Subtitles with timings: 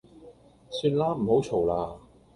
[0.71, 1.99] 算啦，唔好嘈啦